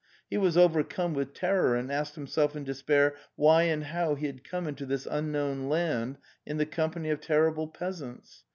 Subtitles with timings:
[0.31, 4.25] He was overcome with terror and asked himself in des pair why and how he
[4.25, 8.43] had come into this unknown land in the company of terrible peasants?